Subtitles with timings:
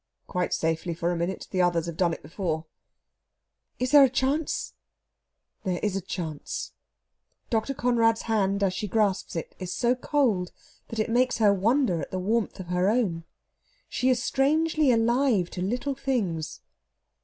[0.25, 1.47] "Quite safely for a minute.
[1.51, 2.65] The others have done it before."
[3.77, 4.73] "Is there a chance?"
[5.63, 6.73] "There is a chance."
[7.51, 7.75] Dr.
[7.75, 10.53] Conrad's hand as she grasps it is so cold
[10.87, 13.25] that it makes her wonder at the warmth of her own.
[13.89, 16.61] She is strangely alive to little things.